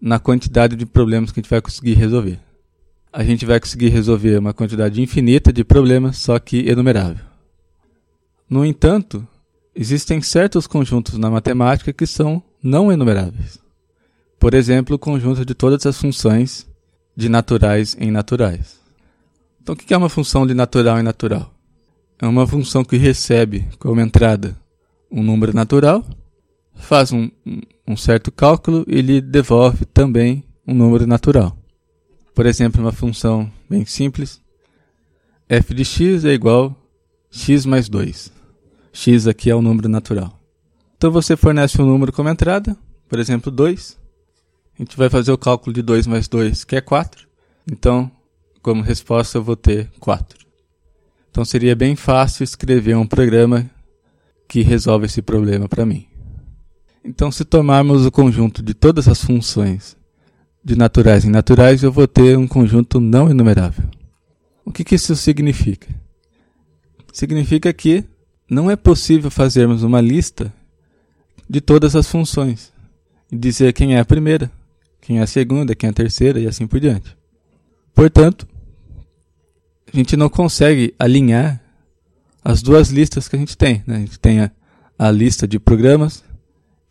na 0.00 0.18
quantidade 0.18 0.74
de 0.76 0.86
problemas 0.86 1.30
que 1.30 1.40
a 1.40 1.42
gente 1.42 1.50
vai 1.50 1.60
conseguir 1.60 1.92
resolver. 1.92 2.40
A 3.12 3.22
gente 3.22 3.44
vai 3.44 3.60
conseguir 3.60 3.90
resolver 3.90 4.38
uma 4.38 4.54
quantidade 4.54 5.02
infinita 5.02 5.52
de 5.52 5.62
problemas, 5.62 6.16
só 6.16 6.38
que 6.38 6.66
enumerável. 6.66 7.22
No 8.48 8.64
entanto, 8.64 9.26
existem 9.74 10.20
certos 10.20 10.66
conjuntos 10.66 11.18
na 11.18 11.30
matemática 11.30 11.92
que 11.92 12.06
são 12.06 12.42
não 12.62 12.92
enumeráveis. 12.92 13.58
Por 14.38 14.54
exemplo, 14.54 14.96
o 14.96 14.98
conjunto 14.98 15.44
de 15.44 15.54
todas 15.54 15.86
as 15.86 15.98
funções 15.98 16.66
de 17.16 17.28
naturais 17.28 17.96
em 17.98 18.10
naturais. 18.10 18.80
Então, 19.60 19.74
o 19.74 19.78
que 19.78 19.94
é 19.94 19.96
uma 19.96 20.08
função 20.08 20.46
de 20.46 20.54
natural 20.54 20.98
em 20.98 21.02
natural? 21.02 21.52
é 22.22 22.26
uma 22.26 22.46
função 22.46 22.84
que 22.84 22.96
recebe 22.96 23.66
como 23.80 24.00
entrada 24.00 24.56
um 25.10 25.24
número 25.24 25.52
natural, 25.52 26.06
faz 26.72 27.12
um, 27.12 27.28
um 27.86 27.96
certo 27.96 28.30
cálculo 28.30 28.84
e 28.86 29.02
lhe 29.02 29.20
devolve 29.20 29.84
também 29.84 30.44
um 30.64 30.72
número 30.72 31.04
natural. 31.04 31.58
Por 32.32 32.46
exemplo, 32.46 32.80
uma 32.80 32.92
função 32.92 33.50
bem 33.68 33.84
simples, 33.84 34.40
f 35.48 35.74
de 35.74 35.84
x 35.84 36.24
é 36.24 36.32
igual 36.32 36.76
a 37.30 37.36
x 37.36 37.66
mais 37.66 37.88
2. 37.88 38.31
X 38.92 39.26
aqui 39.26 39.50
é 39.50 39.54
o 39.54 39.62
número 39.62 39.88
natural. 39.88 40.38
Então 40.96 41.10
você 41.10 41.36
fornece 41.36 41.80
um 41.80 41.86
número 41.86 42.12
como 42.12 42.28
entrada, 42.28 42.76
por 43.08 43.18
exemplo, 43.18 43.50
2. 43.50 43.98
A 44.78 44.82
gente 44.82 44.96
vai 44.96 45.10
fazer 45.10 45.32
o 45.32 45.38
cálculo 45.38 45.72
de 45.72 45.82
2 45.82 46.06
mais 46.06 46.28
2, 46.28 46.64
que 46.64 46.76
é 46.76 46.80
4. 46.80 47.26
Então, 47.70 48.10
como 48.60 48.82
resposta, 48.82 49.38
eu 49.38 49.42
vou 49.42 49.56
ter 49.56 49.90
4. 49.98 50.46
Então 51.30 51.44
seria 51.44 51.74
bem 51.74 51.96
fácil 51.96 52.44
escrever 52.44 52.96
um 52.96 53.06
programa 53.06 53.68
que 54.46 54.62
resolve 54.62 55.06
esse 55.06 55.22
problema 55.22 55.68
para 55.68 55.86
mim. 55.86 56.06
Então, 57.04 57.32
se 57.32 57.44
tomarmos 57.44 58.06
o 58.06 58.12
conjunto 58.12 58.62
de 58.62 58.74
todas 58.74 59.08
as 59.08 59.24
funções 59.24 59.96
de 60.64 60.76
naturais 60.76 61.24
e 61.24 61.28
naturais, 61.28 61.82
eu 61.82 61.90
vou 61.90 62.06
ter 62.06 62.38
um 62.38 62.46
conjunto 62.46 63.00
não 63.00 63.28
enumerável. 63.28 63.88
O 64.64 64.70
que, 64.70 64.84
que 64.84 64.94
isso 64.94 65.16
significa? 65.16 65.88
Significa 67.12 67.72
que 67.72 68.04
não 68.52 68.70
é 68.70 68.76
possível 68.76 69.30
fazermos 69.30 69.82
uma 69.82 69.98
lista 69.98 70.52
de 71.48 71.58
todas 71.58 71.96
as 71.96 72.06
funções 72.06 72.70
e 73.30 73.36
dizer 73.36 73.72
quem 73.72 73.96
é 73.96 74.00
a 74.00 74.04
primeira, 74.04 74.52
quem 75.00 75.20
é 75.20 75.22
a 75.22 75.26
segunda, 75.26 75.74
quem 75.74 75.88
é 75.88 75.90
a 75.90 75.94
terceira 75.94 76.38
e 76.38 76.46
assim 76.46 76.66
por 76.66 76.78
diante. 76.78 77.16
Portanto, 77.94 78.46
a 79.90 79.96
gente 79.96 80.18
não 80.18 80.28
consegue 80.28 80.94
alinhar 80.98 81.62
as 82.44 82.60
duas 82.60 82.90
listas 82.90 83.26
que 83.26 83.36
a 83.36 83.38
gente 83.38 83.56
tem. 83.56 83.82
Né? 83.86 83.96
A 83.96 84.00
gente 84.00 84.20
tem 84.20 84.40
a, 84.40 84.50
a 84.98 85.10
lista 85.10 85.48
de 85.48 85.58
programas 85.58 86.22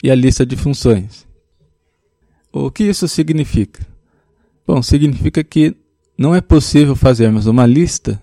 e 0.04 0.10
a 0.10 0.16
lista 0.16 0.44
de 0.44 0.56
funções. 0.56 1.28
O 2.52 2.72
que 2.72 2.86
isso 2.86 3.08
significa? 3.08 3.86
Bom, 4.66 4.82
significa 4.82 5.44
que 5.44 5.76
não 6.18 6.34
é 6.34 6.42
possível 6.42 6.96
fazermos 6.96 7.46
uma 7.46 7.68
lista 7.68 8.20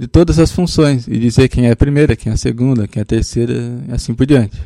de 0.00 0.08
todas 0.08 0.38
as 0.38 0.50
funções 0.50 1.06
e 1.06 1.18
dizer 1.18 1.46
quem 1.50 1.66
é 1.66 1.72
a 1.72 1.76
primeira, 1.76 2.16
quem 2.16 2.30
é 2.30 2.34
a 2.34 2.38
segunda, 2.38 2.88
quem 2.88 3.00
é 3.00 3.02
a 3.02 3.06
terceira 3.06 3.52
e 3.86 3.92
assim 3.92 4.14
por 4.14 4.24
diante. 4.24 4.58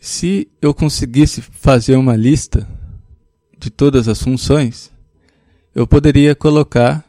Se 0.00 0.46
eu 0.62 0.72
conseguisse 0.72 1.42
fazer 1.42 1.96
uma 1.96 2.14
lista 2.14 2.64
de 3.58 3.70
todas 3.70 4.06
as 4.06 4.22
funções, 4.22 4.92
eu 5.74 5.84
poderia 5.84 6.32
colocar 6.32 7.04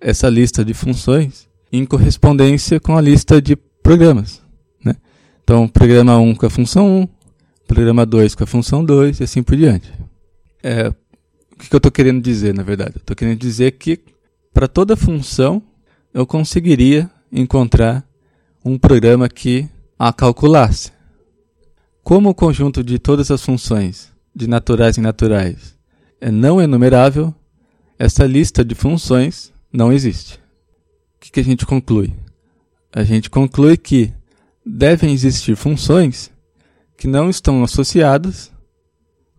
essa 0.00 0.30
lista 0.30 0.64
de 0.64 0.72
funções 0.72 1.46
em 1.70 1.84
correspondência 1.84 2.80
com 2.80 2.96
a 2.96 3.02
lista 3.02 3.42
de 3.42 3.54
programas. 3.54 4.40
Né? 4.82 4.96
Então, 5.44 5.68
programa 5.68 6.16
1 6.16 6.34
com 6.36 6.46
a 6.46 6.50
função 6.50 7.02
1, 7.02 7.08
programa 7.68 8.06
2 8.06 8.34
com 8.34 8.44
a 8.44 8.46
função 8.46 8.82
2 8.82 9.20
e 9.20 9.24
assim 9.24 9.42
por 9.42 9.58
diante. 9.58 9.92
É, 10.62 10.88
o 10.88 10.94
que 11.58 11.74
eu 11.74 11.76
estou 11.76 11.92
querendo 11.92 12.22
dizer, 12.22 12.54
na 12.54 12.62
verdade? 12.62 12.94
Estou 12.96 13.14
querendo 13.14 13.38
dizer 13.38 13.72
que 13.72 14.00
para 14.54 14.66
toda 14.66 14.96
função 14.96 15.62
eu 16.12 16.26
conseguiria 16.26 17.10
encontrar 17.30 18.04
um 18.64 18.78
programa 18.78 19.28
que 19.28 19.68
a 19.98 20.12
calculasse. 20.12 20.92
Como 22.02 22.30
o 22.30 22.34
conjunto 22.34 22.82
de 22.82 22.98
todas 22.98 23.30
as 23.30 23.44
funções, 23.44 24.12
de 24.34 24.46
naturais 24.48 24.96
e 24.96 25.00
naturais, 25.00 25.76
é 26.20 26.30
não 26.30 26.60
enumerável, 26.60 27.34
essa 27.98 28.26
lista 28.26 28.64
de 28.64 28.74
funções 28.74 29.52
não 29.72 29.92
existe. 29.92 30.34
O 31.16 31.20
que, 31.20 31.30
que 31.30 31.40
a 31.40 31.44
gente 31.44 31.66
conclui? 31.66 32.12
A 32.92 33.04
gente 33.04 33.30
conclui 33.30 33.76
que 33.76 34.12
devem 34.64 35.12
existir 35.12 35.54
funções 35.56 36.30
que 36.96 37.06
não 37.06 37.30
estão 37.30 37.62
associadas 37.62 38.50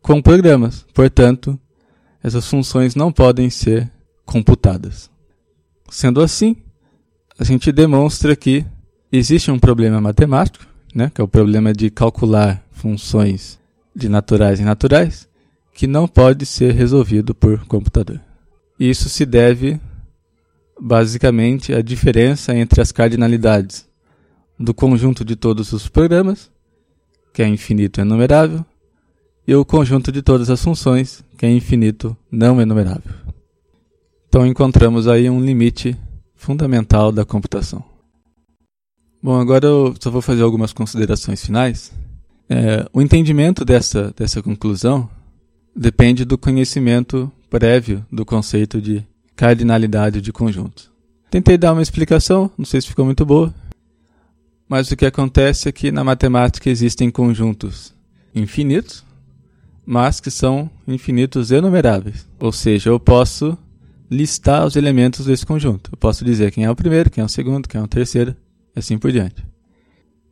com 0.01 0.22
programas. 0.22 0.86
Portanto, 0.94 1.60
essas 2.24 2.48
funções 2.48 2.96
não 2.96 3.12
podem 3.12 3.50
ser 3.50 3.92
computadas. 4.25 5.10
Sendo 5.91 6.21
assim, 6.21 6.55
a 7.38 7.43
gente 7.43 7.69
demonstra 7.69 8.33
que 8.33 8.65
existe 9.12 9.51
um 9.51 9.60
problema 9.60 10.00
matemático, 10.00 10.65
né, 10.95 11.12
que 11.13 11.19
é 11.19 11.24
o 11.24 11.27
problema 11.27 11.74
de 11.74 11.89
calcular 11.89 12.63
funções 12.71 13.60
de 13.93 14.07
naturais 14.07 14.62
e 14.62 14.63
naturais, 14.63 15.27
que 15.74 15.88
não 15.88 16.07
pode 16.07 16.45
ser 16.45 16.74
resolvido 16.74 17.36
por 17.36 17.65
computador. 17.65 18.21
Isso 18.79 19.10
se 19.10 19.25
deve 19.25 19.81
basicamente 20.79 21.74
à 21.74 21.81
diferença 21.81 22.55
entre 22.55 22.79
as 22.79 22.93
cardinalidades 22.93 23.86
do 24.57 24.74
conjunto 24.74 25.25
de 25.25 25.36
todos 25.36 25.74
os 25.74 25.89
programas, 25.89 26.50
que 27.33 27.43
é 27.43 27.48
infinito 27.50 28.00
enumerável, 28.00 28.65
e 29.45 29.53
o 29.53 29.65
conjunto 29.65 30.10
de 30.10 30.21
todas 30.21 30.50
as 30.50 30.63
funções, 30.63 31.21
que 31.38 31.45
é 31.45 31.51
infinito 31.51 32.15
não 32.31 32.62
enumerável. 32.62 33.12
Então 34.32 34.48
encontramos 34.48 35.10
aí 35.10 35.30
um 35.30 35.44
limite 35.44 35.94
fundamental 36.36 37.12
da 37.12 37.26
computação. 37.26 37.84
Bom, 39.22 39.38
agora 39.38 39.66
eu 39.66 39.94
só 40.00 40.10
vou 40.10 40.22
fazer 40.22 40.42
algumas 40.42 40.72
considerações 40.72 41.46
finais. 41.46 41.92
É, 42.50 42.88
o 42.94 43.02
entendimento 43.02 43.66
dessa, 43.66 44.14
dessa 44.16 44.42
conclusão 44.42 45.10
depende 45.76 46.24
do 46.24 46.38
conhecimento 46.38 47.30
prévio 47.50 48.06
do 48.10 48.26
conceito 48.26 48.82
de 48.82 49.06
cardinalidade 49.36 50.22
de 50.22 50.32
conjuntos. 50.32 50.90
Tentei 51.30 51.58
dar 51.58 51.74
uma 51.74 51.82
explicação, 51.82 52.50
não 52.58 52.64
sei 52.64 52.80
se 52.80 52.88
ficou 52.88 53.04
muito 53.04 53.26
boa, 53.26 53.54
mas 54.66 54.90
o 54.90 54.96
que 54.96 55.06
acontece 55.06 55.68
é 55.68 55.74
que 55.74 55.92
na 55.92 56.06
matemática 56.06 56.70
existem 56.70 57.12
conjuntos 57.12 57.94
infinitos, 58.34 59.04
mas 59.86 60.22
que 60.22 60.32
são 60.32 60.70
infinitos 60.88 61.52
enumeráveis. 61.52 62.26
Ou 62.40 62.54
seja, 62.54 62.92
eu 62.92 62.98
posso 62.98 63.58
listar 64.12 64.65
os 64.65 64.75
elementos 64.75 65.25
desse 65.25 65.46
conjunto. 65.46 65.89
Eu 65.94 65.98
posso 65.98 66.25
dizer 66.25 66.51
quem 66.51 66.65
é 66.65 66.69
o 66.69 66.76
primeiro, 66.76 67.10
quem 67.10 67.21
é 67.21 67.26
o 67.26 67.30
segundo, 67.30 67.69
quem 67.69 67.80
é 67.80 67.84
o 67.84 67.88
terceiro, 67.88 68.36
e 68.76 68.80
assim 68.80 68.97
por 68.97 69.12
diante. 69.12 69.45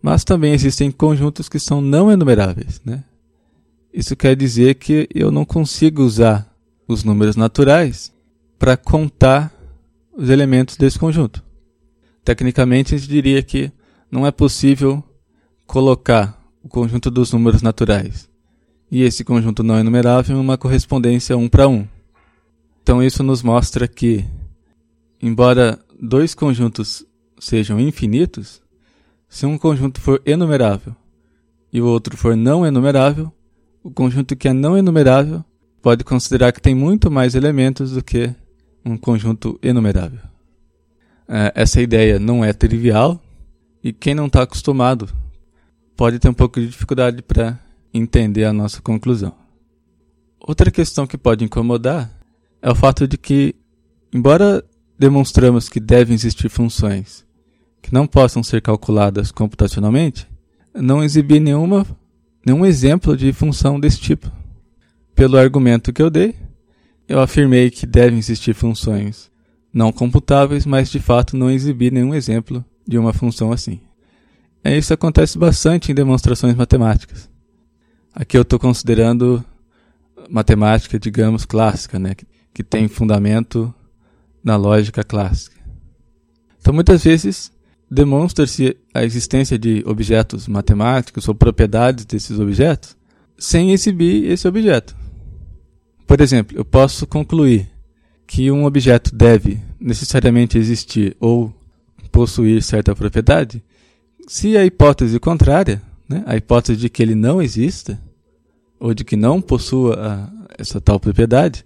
Mas 0.02 0.24
também 0.24 0.54
existem 0.54 0.92
conjuntos 0.92 1.48
que 1.48 1.60
são 1.60 1.82
não 1.82 2.12
enumeráveis, 2.12 2.82
né? 2.84 3.04
Isso 3.94 4.16
quer 4.16 4.36
dizer 4.36 4.76
que 4.76 5.08
eu 5.14 5.32
não 5.32 5.46
consigo 5.46 6.04
usar 6.04 6.48
os 6.88 7.04
números 7.04 7.36
naturais 7.36 8.14
para 8.58 8.76
contar 8.78 9.54
os 10.16 10.30
elementos 10.30 10.76
desse 10.76 11.00
conjunto. 11.00 11.44
Tecnicamente, 12.24 12.94
a 12.94 12.98
gente 12.98 13.10
diria 13.10 13.42
que 13.42 13.72
não 14.12 14.28
é 14.28 14.32
possível 14.32 15.04
colocar 15.66 16.40
o 16.64 16.68
conjunto 16.68 17.10
dos 17.10 17.32
números 17.32 17.62
naturais 17.62 18.30
e 18.92 19.04
esse 19.04 19.24
conjunto 19.24 19.64
não 19.64 19.80
enumerável 19.80 20.36
em 20.36 20.40
uma 20.40 20.58
correspondência 20.58 21.38
um 21.38 21.48
para 21.48 21.68
um. 21.68 21.88
Então, 22.90 23.04
isso 23.04 23.22
nos 23.22 23.44
mostra 23.44 23.88
que, 23.88 24.26
embora 25.22 25.78
dois 26.02 26.34
conjuntos 26.34 27.06
sejam 27.38 27.80
infinitos, 27.80 28.64
se 29.30 29.46
um 29.46 29.60
conjunto 29.60 30.02
for 30.02 30.20
enumerável 30.26 30.96
e 31.72 31.80
o 31.84 31.86
outro 31.86 32.18
for 32.18 32.36
não 32.36 32.66
enumerável, 32.66 33.32
o 33.84 33.92
conjunto 33.92 34.36
que 34.36 34.48
é 34.48 34.54
não 34.54 34.76
enumerável 34.76 35.46
pode 35.84 36.04
considerar 36.04 36.52
que 36.52 36.60
tem 36.60 36.74
muito 36.74 37.12
mais 37.12 37.36
elementos 37.36 37.92
do 37.92 38.04
que 38.04 38.34
um 38.84 38.98
conjunto 38.98 39.60
enumerável. 39.62 40.22
É, 41.28 41.54
essa 41.54 41.80
ideia 41.80 42.18
não 42.18 42.44
é 42.44 42.54
trivial 42.54 43.22
e 43.84 43.94
quem 43.94 44.16
não 44.16 44.26
está 44.26 44.42
acostumado 44.42 45.08
pode 45.96 46.18
ter 46.18 46.28
um 46.28 46.34
pouco 46.34 46.60
de 46.60 46.66
dificuldade 46.66 47.22
para 47.22 47.60
entender 47.94 48.46
a 48.46 48.52
nossa 48.52 48.82
conclusão. 48.82 49.36
Outra 50.40 50.72
questão 50.72 51.06
que 51.06 51.20
pode 51.20 51.46
incomodar 51.46 52.18
é 52.62 52.70
o 52.70 52.76
fato 52.76 53.08
de 53.08 53.18
que, 53.18 53.56
embora 54.14 54.64
demonstramos 54.98 55.70
que 55.70 55.80
devem 55.80 56.14
existir 56.14 56.50
funções 56.50 57.26
que 57.82 57.94
não 57.94 58.06
possam 58.06 58.44
ser 58.44 58.62
calculadas 58.62 59.32
computacionalmente, 59.32 60.28
não 60.74 61.04
exibir 61.04 61.40
nenhuma, 61.40 61.86
nenhum 62.46 62.66
exemplo 62.66 63.16
de 63.16 63.32
função 63.32 63.80
desse 63.80 64.00
tipo. 64.00 64.30
Pelo 65.16 65.38
argumento 65.38 65.94
que 65.94 66.02
eu 66.02 66.10
dei, 66.10 66.36
eu 67.08 67.20
afirmei 67.20 67.72
que 67.72 67.86
devem 67.86 68.20
existir 68.20 68.54
funções 68.54 69.30
não 69.74 69.92
computáveis, 69.92 70.66
mas 70.66 70.90
de 70.90 71.00
fato 71.00 71.38
não 71.38 71.50
exibi 71.50 71.92
nenhum 71.92 72.14
exemplo 72.14 72.66
de 72.88 72.98
uma 72.98 73.14
função 73.14 73.52
assim. 73.52 73.80
É, 74.64 74.78
isso 74.78 74.94
acontece 74.94 75.38
bastante 75.38 75.92
em 75.92 75.96
demonstrações 75.96 76.56
matemáticas. 76.56 77.30
Aqui 78.14 78.38
eu 78.38 78.42
estou 78.42 78.60
considerando 78.60 79.44
matemática, 80.30 81.00
digamos, 81.00 81.46
clássica, 81.46 81.98
né? 81.98 82.16
Que 82.54 82.64
tem 82.64 82.88
fundamento 82.88 83.74
na 84.44 84.56
lógica 84.56 85.04
clássica. 85.04 85.58
Então, 86.60 86.74
muitas 86.74 87.04
vezes, 87.04 87.52
demonstra-se 87.90 88.78
a 88.94 89.04
existência 89.04 89.58
de 89.58 89.84
objetos 89.86 90.48
matemáticos 90.48 91.28
ou 91.28 91.36
propriedades 91.36 92.06
desses 92.06 92.40
objetos 92.40 92.96
sem 93.38 93.72
exibir 93.72 94.30
esse 94.30 94.48
objeto. 94.48 94.96
Por 96.06 96.20
exemplo, 96.22 96.58
eu 96.58 96.66
posso 96.66 97.08
concluir 97.08 97.70
que 98.28 98.52
um 98.52 98.66
objeto 98.66 99.16
deve 99.16 99.60
necessariamente 99.80 100.58
existir 100.58 101.16
ou 101.20 101.54
possuir 102.12 102.62
certa 102.62 102.96
propriedade 102.96 103.64
se 104.28 104.56
a 104.56 104.64
hipótese 104.64 105.20
contrária, 105.20 105.82
né, 106.08 106.24
a 106.28 106.36
hipótese 106.36 106.80
de 106.80 106.90
que 106.90 107.02
ele 107.02 107.16
não 107.16 107.42
exista, 107.42 108.00
ou 108.80 108.94
de 108.94 109.04
que 109.04 109.16
não 109.16 109.42
possua 109.42 109.96
a, 109.96 110.30
essa 110.60 110.80
tal 110.80 111.00
propriedade, 111.00 111.66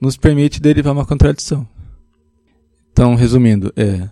nos 0.00 0.16
permite 0.16 0.60
derivar 0.60 0.92
uma 0.92 1.06
contradição. 1.06 1.66
Então, 2.92 3.14
resumindo, 3.14 3.72
é 3.76 4.08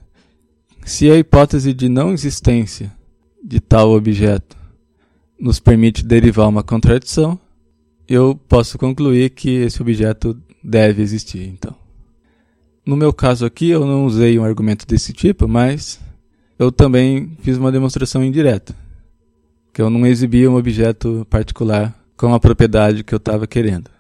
se 0.85 1.11
a 1.11 1.17
hipótese 1.17 1.73
de 1.73 1.89
não 1.89 2.13
existência 2.13 2.93
de 3.43 3.59
tal 3.59 3.93
objeto 3.93 4.57
nos 5.41 5.59
permite 5.59 6.05
derivar 6.05 6.49
uma 6.49 6.63
contradição, 6.63 7.39
eu 8.07 8.39
posso 8.49 8.79
concluir 8.79 9.31
que 9.31 9.49
esse 9.49 9.81
objeto 9.81 10.39
deve 10.63 11.03
existir, 11.03 11.49
então. 11.49 11.75
No 12.85 12.97
meu 12.97 13.13
caso 13.15 13.47
aqui, 13.47 13.71
eu 13.71 13.87
não 13.87 14.05
usei 14.05 14.39
um 14.39 14.45
argumento 14.45 14.87
desse 14.87 15.13
tipo, 15.15 15.49
mas 15.49 15.99
eu 16.59 16.71
também 16.71 17.35
fiz 17.41 17.57
uma 17.57 17.73
demonstração 17.73 18.23
indireta, 18.23 18.77
que 19.73 19.81
eu 19.81 19.89
não 19.89 20.07
exibi 20.07 20.47
um 20.47 20.57
objeto 20.57 21.27
particular 21.31 21.99
com 22.17 22.35
a 22.35 22.41
propriedade 22.41 23.03
que 23.03 23.15
eu 23.15 23.19
estava 23.19 23.47
querendo. 23.47 23.94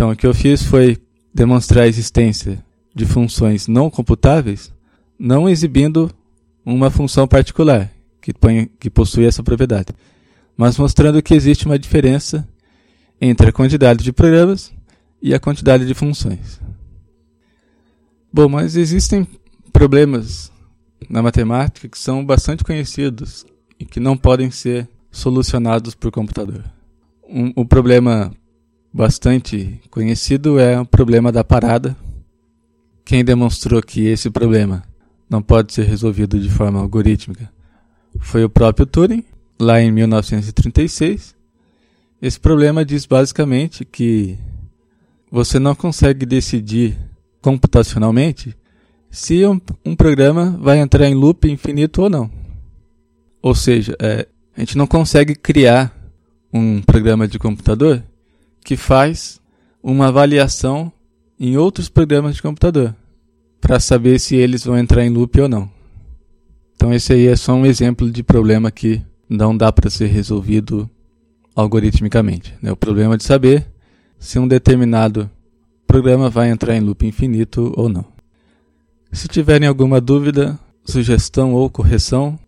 Então, 0.00 0.12
o 0.12 0.16
que 0.16 0.26
eu 0.26 0.32
fiz 0.32 0.62
foi 0.62 0.96
demonstrar 1.34 1.84
a 1.84 1.86
existência 1.86 2.64
de 2.94 3.04
funções 3.04 3.68
não 3.68 3.90
computáveis, 3.90 4.72
não 5.18 5.46
exibindo 5.46 6.10
uma 6.64 6.90
função 6.90 7.28
particular 7.28 7.92
que, 8.18 8.32
põe, 8.32 8.70
que 8.80 8.88
possui 8.88 9.26
essa 9.26 9.42
propriedade, 9.42 9.88
mas 10.56 10.78
mostrando 10.78 11.20
que 11.20 11.34
existe 11.34 11.66
uma 11.66 11.78
diferença 11.78 12.48
entre 13.20 13.50
a 13.50 13.52
quantidade 13.52 14.02
de 14.02 14.10
programas 14.10 14.72
e 15.20 15.34
a 15.34 15.38
quantidade 15.38 15.86
de 15.86 15.92
funções. 15.92 16.58
Bom, 18.32 18.48
mas 18.48 18.76
existem 18.76 19.28
problemas 19.70 20.50
na 21.10 21.22
matemática 21.22 21.90
que 21.90 21.98
são 21.98 22.24
bastante 22.24 22.64
conhecidos 22.64 23.44
e 23.78 23.84
que 23.84 24.00
não 24.00 24.16
podem 24.16 24.50
ser 24.50 24.88
solucionados 25.10 25.94
por 25.94 26.10
computador. 26.10 26.64
Um, 27.28 27.52
o 27.54 27.66
problema 27.66 28.32
bastante 28.92 29.80
conhecido 29.90 30.58
é 30.58 30.80
o 30.80 30.84
problema 30.84 31.30
da 31.30 31.44
parada. 31.44 31.96
Quem 33.04 33.24
demonstrou 33.24 33.82
que 33.82 34.06
esse 34.06 34.30
problema 34.30 34.82
não 35.28 35.40
pode 35.40 35.72
ser 35.72 35.84
resolvido 35.84 36.38
de 36.38 36.50
forma 36.50 36.80
algorítmica 36.80 37.50
foi 38.18 38.44
o 38.44 38.50
próprio 38.50 38.86
Turing, 38.86 39.24
lá 39.58 39.80
em 39.80 39.90
1936. 39.92 41.34
Esse 42.20 42.38
problema 42.38 42.84
diz 42.84 43.06
basicamente 43.06 43.84
que 43.84 44.36
você 45.30 45.58
não 45.58 45.74
consegue 45.74 46.26
decidir 46.26 46.98
computacionalmente 47.40 48.54
se 49.10 49.46
um, 49.46 49.60
um 49.84 49.96
programa 49.96 50.56
vai 50.60 50.78
entrar 50.78 51.08
em 51.08 51.14
loop 51.14 51.50
infinito 51.50 52.02
ou 52.02 52.10
não. 52.10 52.30
Ou 53.40 53.54
seja, 53.54 53.96
é, 53.98 54.26
a 54.56 54.60
gente 54.60 54.76
não 54.76 54.86
consegue 54.86 55.34
criar 55.34 55.96
um 56.52 56.82
programa 56.82 57.26
de 57.26 57.38
computador 57.38 58.02
que 58.70 58.76
faz 58.76 59.40
uma 59.82 60.06
avaliação 60.06 60.92
em 61.40 61.56
outros 61.56 61.88
programas 61.88 62.36
de 62.36 62.42
computador 62.42 62.94
para 63.60 63.80
saber 63.80 64.20
se 64.20 64.36
eles 64.36 64.64
vão 64.64 64.78
entrar 64.78 65.04
em 65.04 65.10
loop 65.10 65.40
ou 65.40 65.48
não. 65.48 65.68
Então 66.76 66.94
esse 66.94 67.12
aí 67.12 67.26
é 67.26 67.34
só 67.34 67.52
um 67.52 67.66
exemplo 67.66 68.08
de 68.08 68.22
problema 68.22 68.70
que 68.70 69.02
não 69.28 69.56
dá 69.56 69.72
para 69.72 69.90
ser 69.90 70.06
resolvido 70.06 70.88
algoritmicamente. 71.52 72.54
Né? 72.62 72.70
O 72.70 72.76
problema 72.76 73.18
de 73.18 73.24
saber 73.24 73.66
se 74.20 74.38
um 74.38 74.46
determinado 74.46 75.28
programa 75.84 76.30
vai 76.30 76.48
entrar 76.48 76.76
em 76.76 76.80
loop 76.80 77.04
infinito 77.04 77.74
ou 77.76 77.88
não. 77.88 78.04
Se 79.10 79.26
tiverem 79.26 79.66
alguma 79.66 80.00
dúvida, 80.00 80.56
sugestão 80.84 81.54
ou 81.54 81.68
correção, 81.68 82.38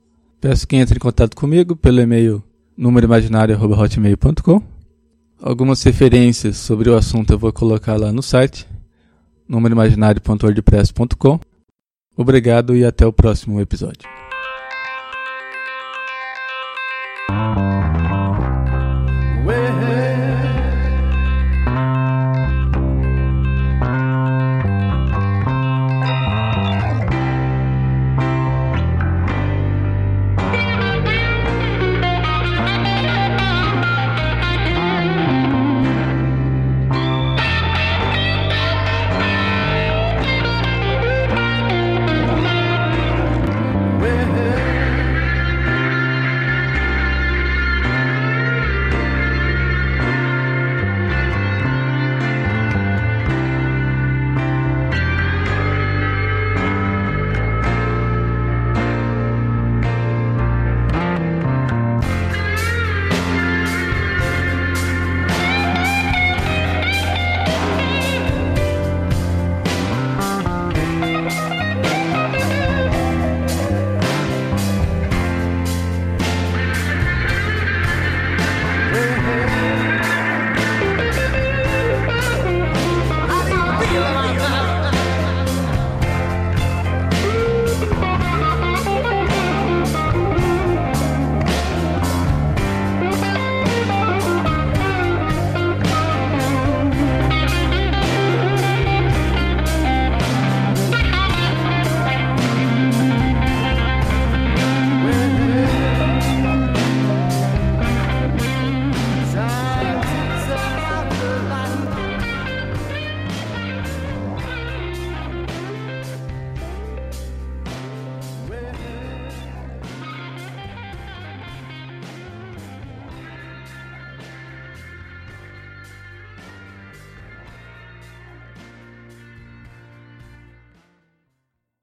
peço 0.40 0.68
que 0.68 0.76
entre 0.76 0.98
em 0.98 1.00
contato 1.00 1.34
comigo 1.34 1.74
pelo 1.74 2.00
e-mail 2.00 2.40
númeroimaginário.hotmail.com 2.76 4.71
Algumas 5.42 5.82
referências 5.82 6.56
sobre 6.56 6.88
o 6.88 6.94
assunto 6.96 7.32
eu 7.32 7.38
vou 7.38 7.52
colocar 7.52 7.96
lá 7.96 8.12
no 8.12 8.22
site 8.22 8.64
númeroimaginário.wordpress.com 9.48 11.40
Obrigado 12.16 12.76
e 12.76 12.84
até 12.84 13.04
o 13.04 13.12
próximo 13.12 13.60
episódio. 13.60 14.08